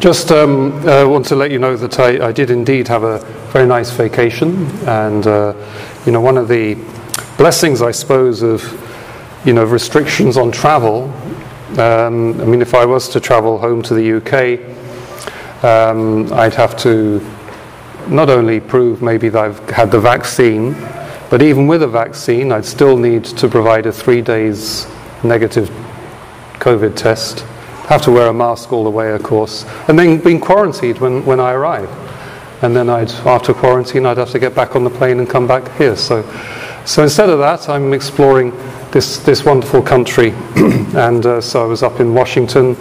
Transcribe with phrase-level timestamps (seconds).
[0.00, 3.18] Just um, uh, want to let you know that I, I, did indeed have a
[3.50, 5.54] very nice vacation, and uh,
[6.04, 6.76] you know one of the
[7.38, 8.62] blessings, I suppose, of
[9.46, 11.04] you know restrictions on travel.
[11.78, 16.76] Um, I mean, if I was to travel home to the UK, um, I'd have
[16.80, 17.26] to
[18.06, 20.74] not only prove maybe that I've had the vaccine,
[21.30, 24.86] but even with a vaccine, I'd still need to provide a three days
[25.24, 25.70] negative
[26.60, 27.46] COVID test.
[27.86, 31.24] Have to wear a mask all the way, of course, and then being quarantined when,
[31.24, 31.88] when I arrive.
[32.62, 35.46] And then I'd, after quarantine, I'd have to get back on the plane and come
[35.46, 35.94] back here.
[35.94, 36.22] So,
[36.84, 38.52] so instead of that, I'm exploring
[38.90, 40.30] this, this wonderful country.
[40.96, 42.76] and uh, so I was up in Washington,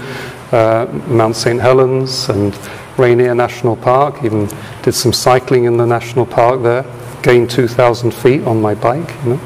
[0.51, 1.59] uh, Mount St.
[1.59, 2.57] Helens, and
[2.97, 4.49] Rainier National Park, even
[4.81, 6.85] did some cycling in the national park there,
[7.21, 9.39] gained 2,000 feet on my bike, you know,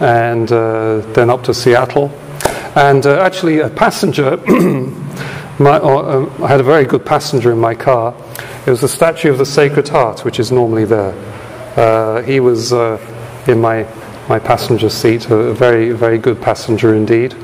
[0.00, 2.08] and uh, then up to Seattle.
[2.76, 4.36] And uh, actually, a passenger,
[5.58, 8.14] my, uh, I had a very good passenger in my car.
[8.66, 11.14] It was the statue of the Sacred Heart, which is normally there.
[11.74, 12.98] Uh, he was uh,
[13.46, 13.88] in my,
[14.28, 17.34] my passenger seat, a very, very good passenger indeed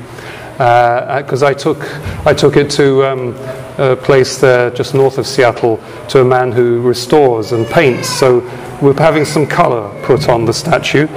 [0.53, 1.79] because uh, I took
[2.27, 3.35] I took it to um,
[3.79, 8.07] a place there just north of Seattle to a man who restores and paints.
[8.07, 8.41] So
[8.79, 11.07] we're having some colour put on the statue,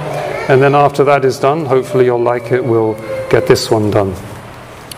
[0.49, 2.65] and then after that is done, hopefully you'll like it.
[2.65, 2.95] We'll
[3.29, 4.13] get this one done.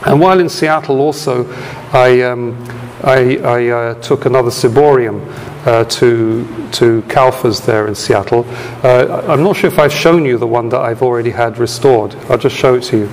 [0.06, 1.46] And while in Seattle, also,
[1.92, 2.56] I um,
[3.04, 5.26] I, I uh, took another ciborium
[5.66, 8.46] uh, to to Kaufers there in Seattle.
[8.84, 12.16] Uh, I'm not sure if I've shown you the one that I've already had restored.
[12.30, 13.10] I'll just show it to you.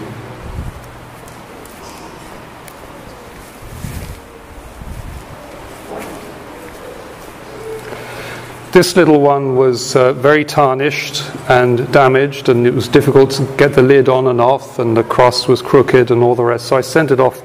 [8.77, 13.73] This little one was uh, very tarnished and damaged, and it was difficult to get
[13.73, 16.67] the lid on and off, and the cross was crooked and all the rest.
[16.67, 17.41] So I sent it off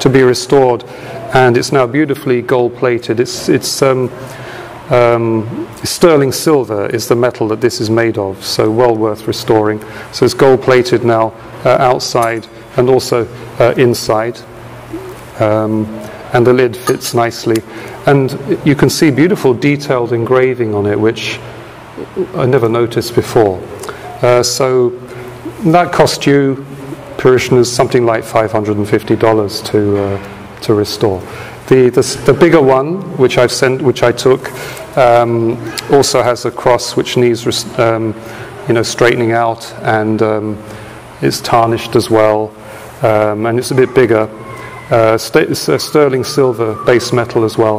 [0.00, 0.84] to be restored,
[1.34, 3.20] and it's now beautifully gold plated.
[3.20, 4.10] It's, it's um,
[4.88, 9.84] um, sterling silver is the metal that this is made of, so well worth restoring.
[10.12, 12.48] So it's gold plated now uh, outside
[12.78, 14.40] and also uh, inside.
[15.40, 17.62] Um, and the lid fits nicely.
[18.06, 18.32] And
[18.64, 21.38] you can see beautiful detailed engraving on it, which
[22.34, 23.60] I never noticed before.
[24.22, 24.90] Uh, so
[25.64, 26.64] that cost you,
[27.18, 31.20] parishioners, something like $550 to, uh, to restore.
[31.68, 34.50] The, the, the, bigger one, which I've sent, which I took,
[34.96, 35.56] um,
[35.92, 37.46] also has a cross which needs,
[37.78, 38.14] um,
[38.66, 40.62] you know, straightening out, and um,
[41.22, 42.52] it's tarnished as well,
[43.02, 44.28] um, and it's a bit bigger.
[44.90, 47.78] Uh, st- sterling silver base metal as well.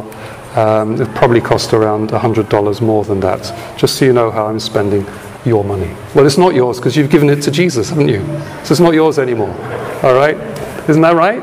[0.56, 4.60] Um, it probably cost around $100 more than that, just so you know how I'm
[4.60, 5.06] spending
[5.44, 5.94] your money.
[6.14, 8.20] Well, it's not yours because you've given it to Jesus, haven't you?
[8.64, 9.50] So it's not yours anymore.
[10.02, 10.36] All right?
[10.88, 11.38] Isn't that right?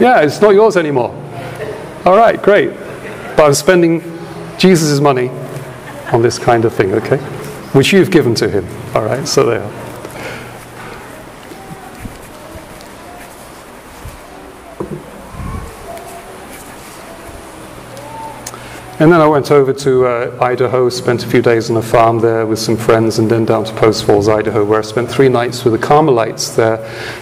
[0.00, 1.10] Yeah, it's not yours anymore.
[2.04, 2.70] All right, great.
[3.36, 4.00] But I'm spending
[4.58, 5.28] Jesus' money
[6.12, 7.18] on this kind of thing, okay?
[7.72, 8.66] Which you've given to him.
[8.94, 9.91] All right, so there.
[19.02, 22.20] And then I went over to uh, Idaho, spent a few days on a farm
[22.20, 25.28] there with some friends, and then down to Post Falls, Idaho, where I spent three
[25.28, 26.78] nights with the Carmelites there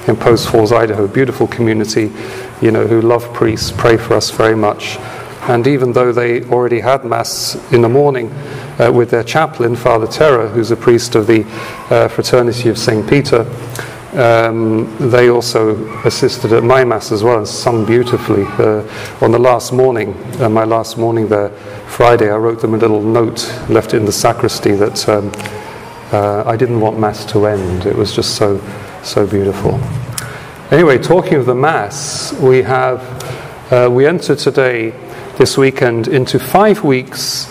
[0.06, 1.08] in Post Falls, Idaho.
[1.08, 2.12] Beautiful community,
[2.60, 4.98] you know, who love priests, pray for us very much.
[5.48, 8.30] And even though they already had Mass in the morning
[8.78, 11.46] uh, with their chaplain, Father Terra, who's a priest of the
[11.88, 13.08] uh, Fraternity of St.
[13.08, 13.44] Peter,
[14.12, 18.44] um, they also assisted at my mass as well and sung beautifully.
[18.44, 18.82] Uh,
[19.20, 21.50] on the last morning, uh, my last morning there,
[21.88, 25.30] Friday, I wrote them a little note, left it in the sacristy that um,
[26.12, 27.86] uh, I didn't want mass to end.
[27.86, 28.60] It was just so,
[29.02, 29.80] so beautiful.
[30.70, 33.00] Anyway, talking of the mass, we have
[33.72, 34.90] uh, we enter today,
[35.38, 37.46] this weekend, into five weeks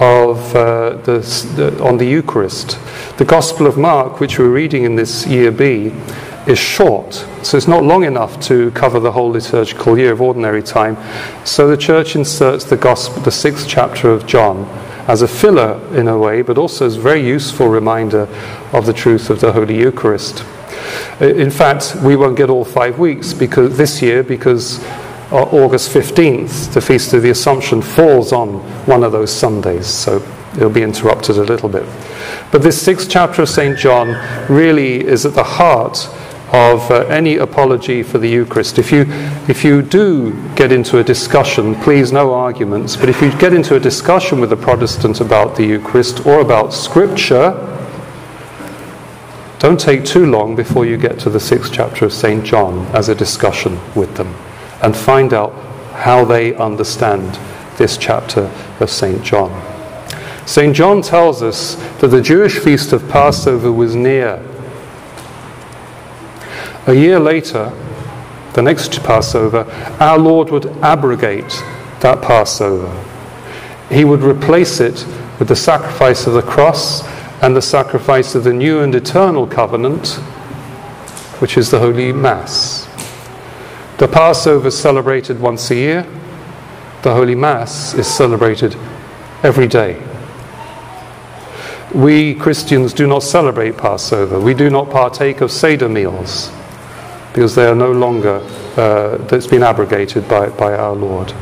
[0.00, 1.18] of uh, the,
[1.56, 2.78] the, on the Eucharist.
[3.16, 5.92] The Gospel of Mark, which we're reading in this year B,
[6.46, 10.62] is short, so it's not long enough to cover the whole liturgical year of ordinary
[10.62, 10.96] time.
[11.46, 14.64] So the Church inserts the Gospel, the sixth chapter of John,
[15.08, 18.28] as a filler in a way, but also as a very useful reminder
[18.72, 20.44] of the truth of the Holy Eucharist.
[21.20, 24.84] In fact, we won't get all five weeks because this year because
[25.30, 30.16] August 15th, the Feast of the Assumption, falls on one of those Sundays, so
[30.54, 31.84] it'll be interrupted a little bit.
[32.52, 33.78] But this sixth chapter of St.
[33.78, 34.08] John
[34.52, 36.08] really is at the heart
[36.52, 38.78] of uh, any apology for the Eucharist.
[38.78, 39.06] If you,
[39.48, 43.76] if you do get into a discussion, please no arguments, but if you get into
[43.76, 47.70] a discussion with a Protestant about the Eucharist or about Scripture,
[49.58, 52.44] don't take too long before you get to the sixth chapter of St.
[52.44, 54.34] John as a discussion with them
[54.84, 55.50] and find out
[55.94, 57.38] how they understand
[57.78, 59.24] this chapter of St.
[59.24, 59.50] John.
[60.46, 60.76] St.
[60.76, 64.44] John tells us that the Jewish feast of Passover was near.
[66.86, 67.72] A year later,
[68.52, 69.64] the next Passover,
[70.00, 71.48] our Lord would abrogate
[72.00, 72.92] that Passover.
[73.90, 75.06] He would replace it
[75.38, 77.08] with the sacrifice of the cross
[77.42, 80.08] and the sacrifice of the new and eternal covenant,
[81.40, 82.86] which is the Holy Mass.
[83.96, 86.06] The Passover is celebrated once a year,
[87.02, 88.74] the Holy Mass is celebrated
[89.44, 90.02] every day.
[91.94, 94.40] We Christians do not celebrate Passover.
[94.40, 96.50] We do not partake of Seder meals
[97.32, 98.40] because they are no longer,
[98.76, 101.32] uh, that's been abrogated by, by our Lord.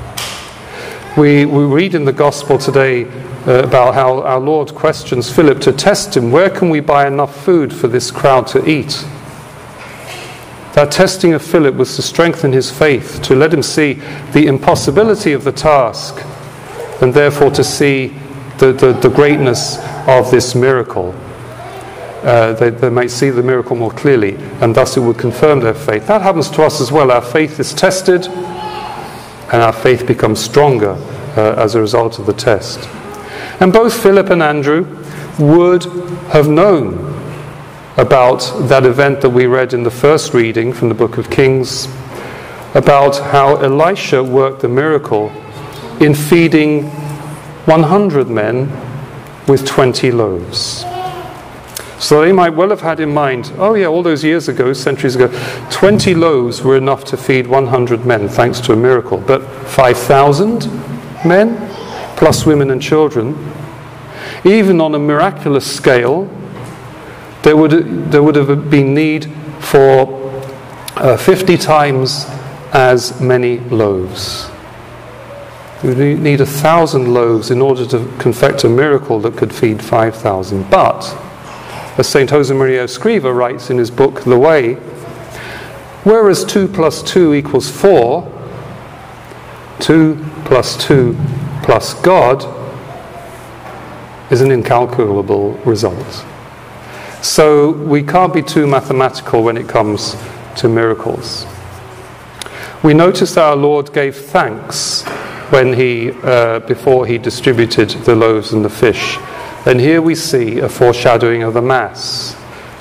[1.17, 3.05] We, we read in the Gospel today
[3.47, 7.45] uh, about how our Lord questions Philip to test him where can we buy enough
[7.45, 9.07] food for this crowd to eat?
[10.75, 13.95] That testing of Philip was to strengthen his faith, to let him see
[14.33, 16.25] the impossibility of the task,
[17.03, 18.17] and therefore to see
[18.59, 19.77] the, the, the greatness
[20.09, 21.15] of this miracle.
[22.23, 25.75] Uh, they, they might see the miracle more clearly, and thus it would confirm their
[25.75, 26.07] faith.
[26.07, 27.11] That happens to us as well.
[27.11, 30.97] Our faith is tested, and our faith becomes stronger
[31.37, 32.89] uh, as a result of the test.
[33.61, 34.87] And both Philip and Andrew
[35.39, 35.85] would
[36.33, 37.12] have known
[37.97, 41.87] about that event that we read in the first reading from the book of Kings,
[42.75, 45.31] about how Elisha worked the miracle
[46.01, 46.89] in feeding
[47.67, 48.71] 100 men
[49.47, 50.85] with 20 loaves.
[51.99, 55.15] So they might well have had in mind, oh yeah, all those years ago, centuries
[55.15, 55.29] ago,
[55.71, 59.19] 20 loaves were enough to feed 100 men thanks to a miracle.
[59.19, 60.67] But 5,000
[61.25, 61.69] men,
[62.17, 63.37] plus women and children,
[64.45, 66.29] even on a miraculous scale,
[67.43, 70.21] there would, there would have been need for
[70.97, 72.27] uh, 50 times
[72.73, 74.49] as many loaves.
[75.83, 80.71] You need a thousand loaves in order to confect a miracle that could feed 5,000.
[80.71, 81.03] But,
[81.99, 82.31] as St.
[82.31, 84.75] Josemaria Escriva writes in his book, The Way,
[86.05, 88.31] whereas 2 plus 2 equals 4,
[89.81, 91.17] 2 plus 2
[91.65, 92.45] plus God
[94.31, 96.25] is an incalculable result.
[97.23, 100.17] So we can't be too mathematical when it comes
[100.57, 101.47] to miracles.
[102.83, 105.03] We notice that our Lord gave thanks
[105.51, 109.19] when he, uh, before he distributed the loaves and the fish.
[109.67, 112.37] And here we see a foreshadowing of the Mass.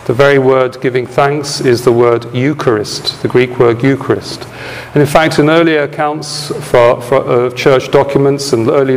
[0.07, 4.47] The very word giving thanks is the word Eucharist, the Greek word Eucharist.
[4.95, 8.95] And in fact, in earlier accounts for, for, of church documents and early,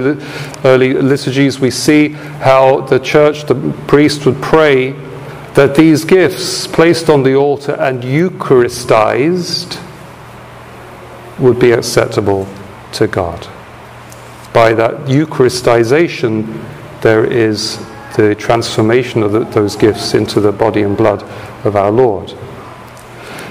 [0.64, 4.94] early liturgies, we see how the church, the priest would pray
[5.54, 9.80] that these gifts placed on the altar and Eucharistized
[11.38, 12.48] would be acceptable
[12.92, 13.46] to God.
[14.52, 16.62] By that Eucharistization,
[17.02, 17.78] there is
[18.16, 21.22] the transformation of the, those gifts into the body and blood
[21.64, 22.32] of our Lord.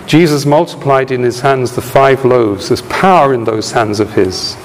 [0.05, 2.69] Jesus multiplied in his hands the five loaves.
[2.69, 4.55] There's power in those hands of his.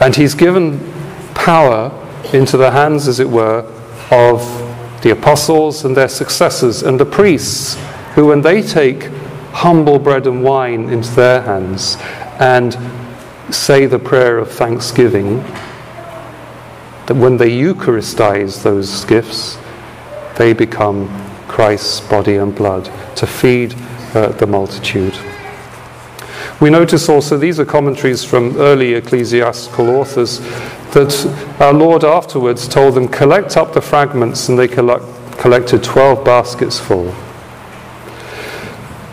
[0.00, 0.80] And he's given
[1.34, 1.92] power
[2.32, 3.60] into the hands, as it were,
[4.10, 4.40] of
[5.02, 7.76] the apostles and their successors, and the priests,
[8.14, 9.04] who, when they take
[9.52, 11.96] humble bread and wine into their hands
[12.38, 12.76] and
[13.54, 15.38] say the prayer of thanksgiving,
[17.06, 19.58] that when they Eucharistize those gifts,
[20.36, 21.08] they become
[21.46, 23.74] Christ's body and blood to feed
[24.14, 25.14] uh, the multitude.
[26.58, 30.38] We notice also, these are commentaries from early ecclesiastical authors,
[30.94, 35.04] that our Lord afterwards told them, collect up the fragments, and they collect,
[35.38, 37.14] collected 12 baskets full.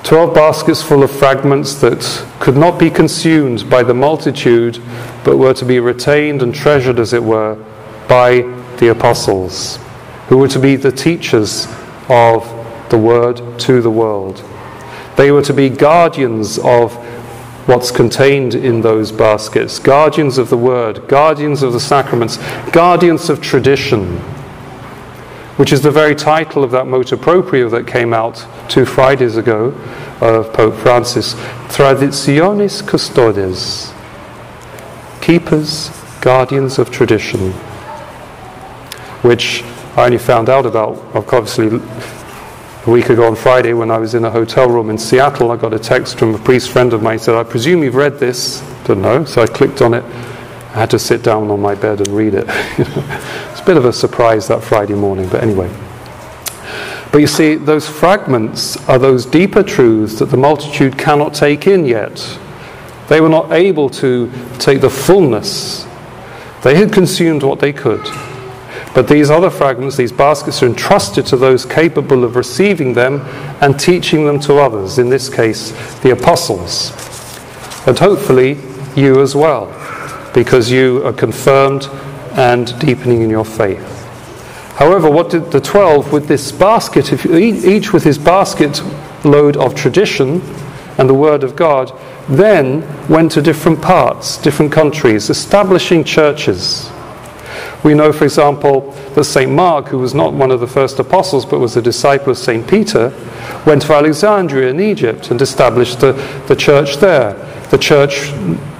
[0.03, 4.81] 12 baskets full of fragments that could not be consumed by the multitude,
[5.25, 7.55] but were to be retained and treasured, as it were,
[8.07, 8.41] by
[8.77, 9.79] the apostles,
[10.29, 11.67] who were to be the teachers
[12.07, 12.47] of
[12.89, 14.41] the word to the world.
[15.17, 16.97] They were to be guardians of
[17.65, 19.79] what's contained in those baskets.
[19.79, 22.37] Guardians of the word, guardians of the sacraments,
[22.71, 24.17] guardians of tradition,
[25.57, 29.67] which is the very title of that motu proprio that came out two Fridays ago
[30.19, 31.35] of Pope Francis.
[31.69, 33.93] Traditionis Custodes,
[35.21, 35.89] keepers,
[36.21, 37.51] guardians of tradition,
[39.21, 39.63] which
[39.95, 41.79] I only found out about, obviously
[42.85, 45.55] a week ago on Friday, when I was in a hotel room in Seattle, I
[45.55, 47.17] got a text from a priest friend of mine.
[47.17, 48.59] He said, I presume you've read this.
[48.83, 49.23] Don't know.
[49.23, 50.03] So I clicked on it.
[50.03, 52.45] I had to sit down on my bed and read it.
[52.49, 55.73] it's a bit of a surprise that Friday morning, but anyway.
[57.13, 61.85] But you see, those fragments are those deeper truths that the multitude cannot take in
[61.85, 62.37] yet.
[63.07, 65.87] They were not able to take the fullness.
[66.63, 68.05] They had consumed what they could.
[68.93, 73.21] But these other fragments, these baskets, are entrusted to those capable of receiving them
[73.61, 75.71] and teaching them to others, in this case,
[76.01, 76.91] the apostles.
[77.87, 78.59] And hopefully,
[78.95, 79.65] you as well,
[80.33, 81.87] because you are confirmed
[82.33, 83.89] and deepening in your faith.
[84.75, 88.81] However, what did the twelve with this basket, if each with his basket
[89.25, 90.41] load of tradition
[90.99, 91.91] and the word of God,
[92.29, 96.91] then went to different parts, different countries, establishing churches.
[97.83, 99.51] We know, for example, that St.
[99.51, 102.67] Mark, who was not one of the first apostles but was a disciple of St.
[102.67, 103.09] Peter,
[103.65, 106.13] went to Alexandria in Egypt and established the,
[106.47, 107.33] the church there.
[107.71, 108.29] The church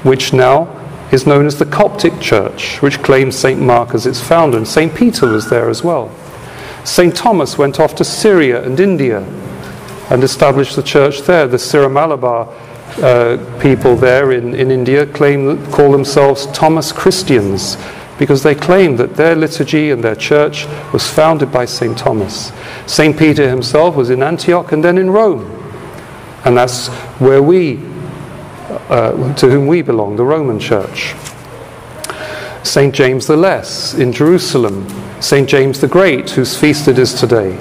[0.04, 0.80] which now
[1.12, 3.62] is known as the Coptic Church, which claims St.
[3.62, 4.96] Mark as its founder, and St.
[4.96, 6.10] Peter was there as well.
[6.86, 7.16] St.
[7.16, 9.20] Thomas went off to Syria and India
[10.10, 11.48] and established the church there.
[11.48, 12.48] The Syro Malabar
[12.98, 17.78] uh, people there in, in India claim call themselves Thomas Christians
[18.18, 21.98] because they claim that their liturgy and their church was founded by St.
[21.98, 22.52] Thomas.
[22.86, 23.18] St.
[23.18, 25.60] Peter himself was in Antioch and then in Rome.
[26.46, 26.88] And that's
[27.20, 27.80] where we,
[28.90, 31.16] uh, to whom we belong, the Roman Church.
[32.64, 32.94] St.
[32.94, 34.88] James the Less in Jerusalem,
[35.20, 35.48] St.
[35.48, 37.58] James the Great, whose feast it is today,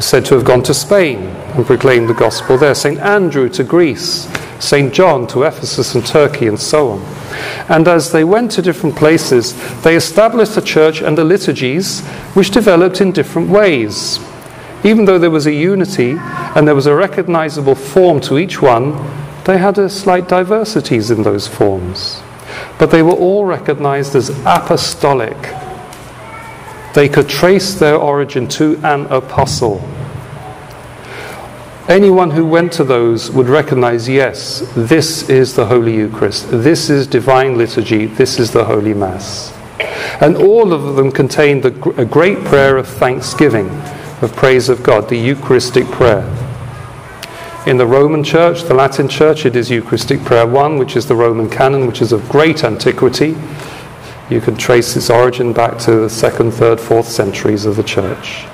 [0.00, 1.18] said to have gone to Spain
[1.54, 2.74] and proclaimed the gospel there.
[2.74, 2.98] St.
[2.98, 4.92] Andrew to Greece, St.
[4.92, 7.19] John to Ephesus and Turkey, and so on.
[7.68, 12.00] And as they went to different places, they established a church and the liturgies
[12.34, 14.18] which developed in different ways.
[14.82, 18.92] Even though there was a unity and there was a recognizable form to each one,
[19.44, 22.22] they had a slight diversities in those forms.
[22.78, 25.36] But they were all recognized as apostolic.
[26.94, 29.80] They could trace their origin to an apostle.
[31.88, 37.06] Anyone who went to those would recognize yes, this is the Holy Eucharist, this is
[37.06, 39.52] divine liturgy, this is the Holy Mass.
[40.20, 43.68] And all of them contain the, a great prayer of thanksgiving,
[44.20, 46.28] of praise of God, the Eucharistic prayer.
[47.66, 51.16] In the Roman Church, the Latin Church, it is Eucharistic Prayer 1, which is the
[51.16, 53.36] Roman canon, which is of great antiquity.
[54.28, 58.46] You can trace its origin back to the second, third, fourth centuries of the Church.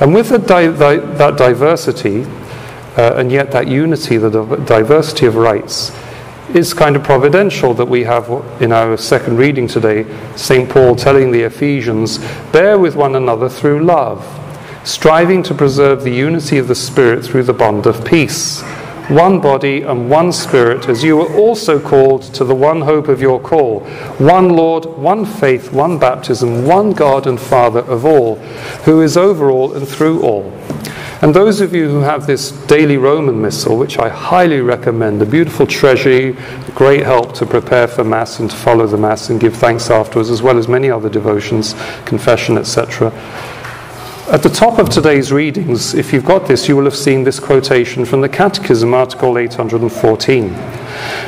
[0.00, 2.24] And with di- di- that diversity,
[2.96, 4.30] uh, and yet that unity, the
[4.64, 5.92] diversity of rites,
[6.54, 8.28] is kind of providential that we have
[8.60, 10.04] in our second reading today
[10.36, 10.68] St.
[10.68, 12.18] Paul telling the Ephesians,
[12.50, 14.26] bear with one another through love,
[14.84, 18.64] striving to preserve the unity of the Spirit through the bond of peace
[19.10, 23.20] one body and one spirit, as you were also called to the one hope of
[23.20, 23.80] your call,
[24.18, 28.36] one Lord, one faith, one baptism, one God and Father of all,
[28.84, 30.52] who is over all and through all.
[31.22, 35.26] And those of you who have this daily Roman Missal, which I highly recommend, a
[35.26, 36.34] beautiful treasury,
[36.74, 40.30] great help to prepare for Mass and to follow the Mass and give thanks afterwards,
[40.30, 41.74] as well as many other devotions,
[42.06, 43.12] confession, etc.
[44.30, 47.40] At the top of today's readings, if you've got this, you will have seen this
[47.40, 50.79] quotation from the Catechism, Article 814.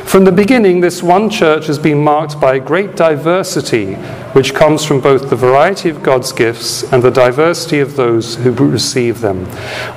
[0.05, 3.95] From the beginning, this one church has been marked by a great diversity,
[4.33, 8.51] which comes from both the variety of God's gifts and the diversity of those who
[8.51, 9.45] receive them.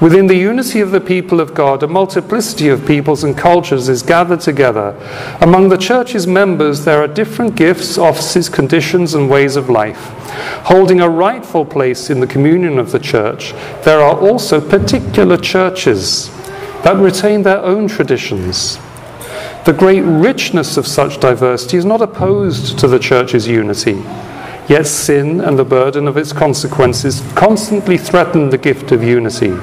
[0.00, 4.02] Within the unity of the people of God, a multiplicity of peoples and cultures is
[4.02, 4.96] gathered together.
[5.42, 10.12] Among the church's members, there are different gifts, offices, conditions, and ways of life.
[10.64, 13.52] Holding a rightful place in the communion of the church,
[13.84, 16.30] there are also particular churches
[16.84, 18.78] that retain their own traditions
[19.66, 24.00] the great richness of such diversity is not opposed to the church's unity.
[24.68, 29.56] Yet sin and the burden of its consequences constantly threaten the gift of unity.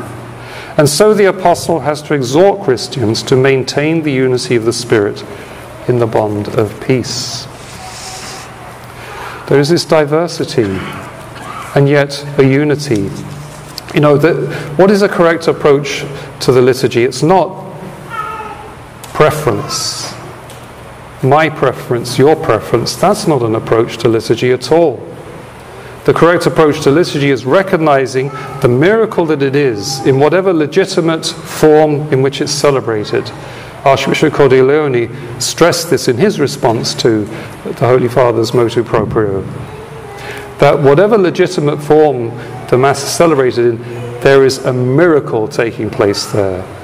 [0.78, 5.24] And so the apostle has to exhort Christians to maintain the unity of the Spirit
[5.88, 7.46] in the bond of peace.
[9.48, 10.64] There is this diversity
[11.76, 13.10] and yet a unity.
[13.94, 16.04] You know, the, what is a correct approach
[16.42, 17.06] to the liturgy?
[17.06, 17.63] It's not
[19.24, 20.14] preference.
[21.24, 24.98] My preference, your preference, that's not an approach to liturgy at all.
[26.04, 28.28] The correct approach to liturgy is recognizing
[28.60, 33.32] the miracle that it is in whatever legitimate form in which it's celebrated.
[33.86, 35.08] Archbishop Cordileone
[35.42, 37.24] stressed this in his response to
[37.64, 39.42] the Holy Father's motu proprio.
[40.60, 42.28] That whatever legitimate form
[42.68, 43.78] the Mass is celebrated in,
[44.20, 46.83] there is a miracle taking place there.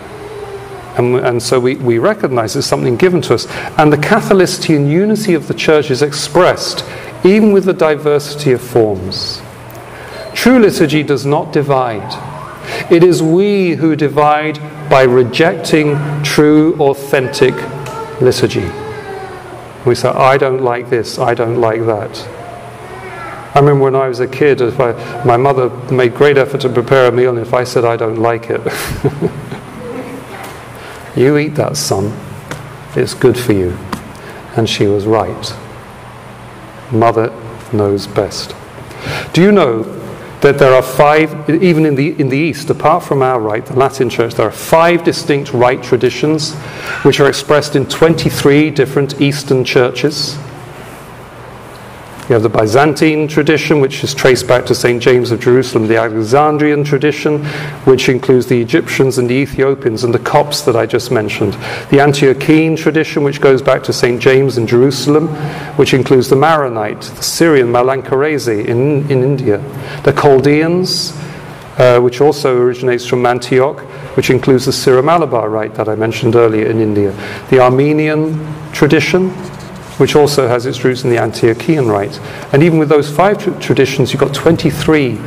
[0.98, 3.48] And, and so we, we recognize it's something given to us.
[3.78, 6.84] And the Catholicity and unity of the church is expressed
[7.24, 9.42] even with the diversity of forms.
[10.34, 12.28] True liturgy does not divide.
[12.92, 14.58] It is we who divide
[14.90, 17.54] by rejecting true, authentic
[18.22, 18.70] liturgy.
[19.86, 22.28] We say, I don't like this, I don't like that.
[23.56, 24.94] I remember when I was a kid, if I,
[25.26, 28.18] my mother made great effort to prepare a meal, and if I said I don't
[28.18, 28.62] like it,
[31.24, 32.18] you eat that, son.
[32.96, 33.78] It's good for you.
[34.56, 35.56] And she was right.
[36.92, 37.34] Mother
[37.72, 38.56] knows best.
[39.34, 39.84] Do you know
[40.42, 43.78] that there are five, even in the, in the East, apart from our rite, the
[43.78, 46.56] Latin Church, there are five distinct rite traditions
[47.04, 50.38] which are expressed in 23 different Eastern churches.
[52.30, 55.02] You have the Byzantine tradition, which is traced back to St.
[55.02, 57.44] James of Jerusalem, the Alexandrian tradition,
[57.86, 61.54] which includes the Egyptians and the Ethiopians and the Copts that I just mentioned,
[61.90, 64.22] the Antiochene tradition, which goes back to St.
[64.22, 65.30] James in Jerusalem,
[65.76, 69.58] which includes the Maronite, the Syrian Malankarese in, in India,
[70.04, 71.18] the Chaldeans,
[71.80, 73.80] uh, which also originates from Antioch,
[74.16, 77.12] which includes the Syro-Malabar rite that I mentioned earlier in India,
[77.50, 78.38] the Armenian
[78.72, 79.34] tradition,
[80.00, 82.20] which also has its roots in the Antiochian rite.
[82.54, 85.20] And even with those five tra- traditions, you've got 23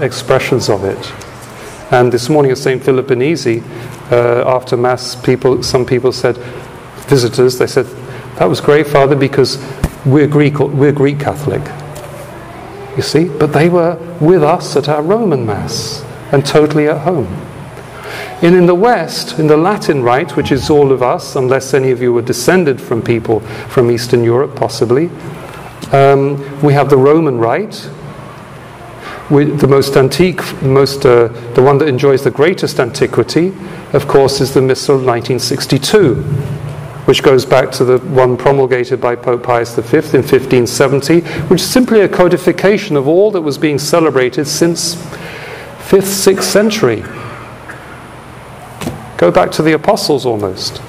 [0.00, 1.12] expressions of it.
[1.92, 2.82] And this morning at St.
[2.82, 3.62] Philip Benizi,
[4.12, 6.36] uh, after Mass, people, some people said,
[7.08, 7.86] visitors, they said,
[8.36, 9.58] that was great, Father, because
[10.06, 11.62] we're Greek, we're Greek Catholic.
[12.96, 13.28] You see?
[13.28, 17.26] But they were with us at our Roman Mass and totally at home.
[18.42, 21.90] And in the West, in the Latin Rite, which is all of us, unless any
[21.92, 25.10] of you were descended from people from Eastern Europe, possibly,
[25.92, 27.88] um, we have the Roman Rite.
[29.30, 33.54] The most antique, most, uh, the one that enjoys the greatest antiquity,
[33.92, 36.16] of course, is the Missal of 1962,
[37.06, 41.70] which goes back to the one promulgated by Pope Pius V in 1570, which is
[41.70, 47.02] simply a codification of all that was being celebrated since 5th, 6th century.
[49.22, 50.82] Go back to the apostles almost.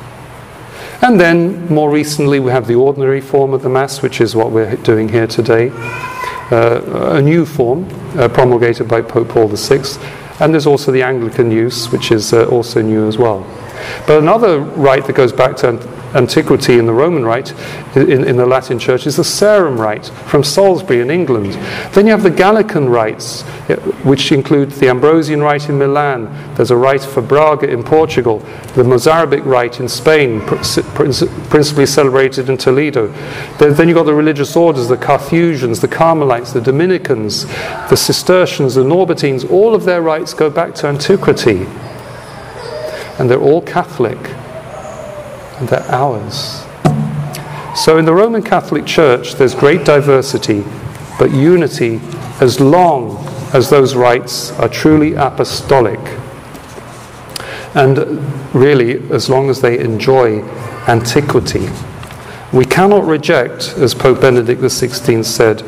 [1.04, 4.50] And then, more recently, we have the ordinary form of the Mass, which is what
[4.50, 5.70] we're doing here today.
[6.50, 9.84] Uh, a new form uh, promulgated by Pope Paul VI.
[10.40, 13.46] And there's also the Anglican use, which is uh, also new as well.
[14.08, 15.68] But another rite that goes back to
[16.14, 17.52] antiquity in the Roman Rite,
[17.96, 21.54] in, in, the Latin Church, is the Sarum Rite from Salisbury in England.
[21.94, 26.26] Then you have the Gallican rites, eh, which include the Ambrosian Rite in Milan.
[26.56, 28.40] There's a rite for Braga in Portugal,
[28.76, 33.08] the Mozarabic Rite in Spain, principally celebrated in Toledo.
[33.58, 37.46] Then you've got the religious orders, the Carthusians, the Carmelites, the Dominicans,
[37.90, 39.50] the Cistercians, the Norbertines.
[39.50, 41.66] All of their rites go back to antiquity.
[43.20, 44.18] And they're all Catholic
[45.68, 46.64] they're ours.
[47.76, 50.64] So in the Roman Catholic Church, there's great diversity,
[51.18, 52.00] but unity
[52.40, 53.18] as long
[53.54, 56.00] as those rites are truly apostolic.
[57.76, 57.98] And
[58.54, 60.44] really, as long as they enjoy
[60.88, 61.70] antiquity.
[62.52, 65.62] We cannot reject, as Pope Benedict XVI said,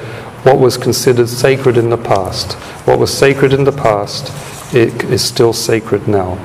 [0.44, 2.54] what was considered sacred in the past.
[2.86, 4.32] What was sacred in the past
[4.76, 6.36] it is still sacred now.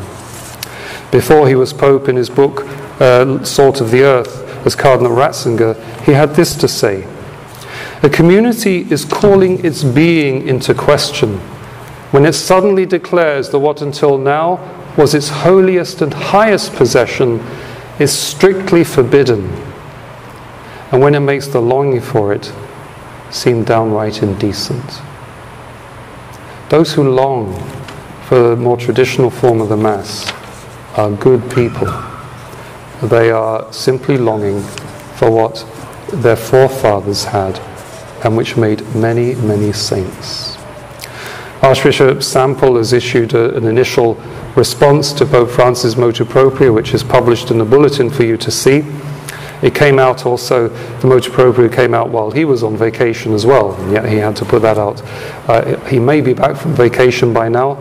[1.10, 2.64] Before he was Pope, in his book
[3.00, 7.08] uh, Salt of the Earth, as Cardinal Ratzinger, he had this to say
[8.02, 11.38] A community is calling its being into question
[12.10, 14.58] when it suddenly declares that what until now
[14.96, 17.38] was its holiest and highest possession
[17.98, 19.48] is strictly forbidden,
[20.90, 22.52] and when it makes the longing for it
[23.30, 25.00] seem downright indecent.
[26.68, 27.54] Those who long
[28.26, 30.32] for the more traditional form of the Mass
[30.96, 32.09] are good people.
[33.02, 34.62] They are simply longing
[35.16, 35.66] for what
[36.12, 37.58] their forefathers had
[38.24, 40.58] and which made many, many saints.
[41.62, 44.14] Archbishop Sample has issued a, an initial
[44.54, 48.50] response to Pope Francis' motu proprio, which is published in the bulletin for you to
[48.50, 48.84] see.
[49.62, 53.46] It came out also, the motu proprio came out while he was on vacation as
[53.46, 55.02] well, and yet he had to put that out.
[55.48, 57.72] Uh, he may be back from vacation by now,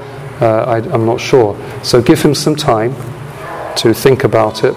[0.42, 1.58] uh, I, I'm not sure.
[1.84, 2.94] So give him some time
[3.78, 4.76] to think about it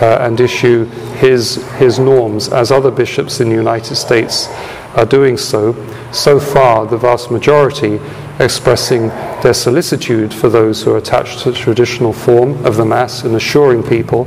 [0.00, 0.84] uh, and issue
[1.18, 4.48] his, his norms, as other bishops in the United States
[4.96, 5.74] are doing so.
[6.12, 8.00] So far, the vast majority
[8.40, 9.08] expressing
[9.42, 13.36] their solicitude for those who are attached to the traditional form of the Mass and
[13.36, 14.22] assuring people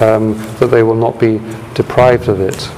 [0.00, 1.40] um, that they will not be
[1.74, 2.70] deprived of it.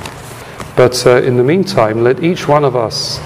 [0.77, 3.19] But uh, in the meantime, let each one of us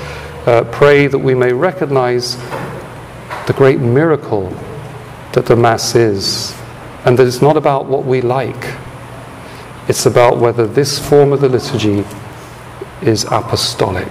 [0.47, 2.37] uh, pray that we may recognize
[3.47, 4.49] the great miracle
[5.33, 6.55] that the Mass is,
[7.05, 8.75] and that it's not about what we like
[9.89, 12.05] it's about whether this form of the liturgy
[13.03, 14.09] is apostolic.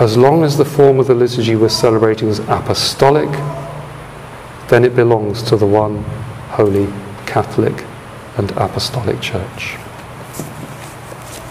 [0.00, 3.30] As long as the form of the liturgy we're celebrating is apostolic,
[4.68, 6.04] then it belongs to the one
[6.50, 6.86] holy
[7.26, 7.84] Catholic
[8.36, 9.76] and Apostolic Church.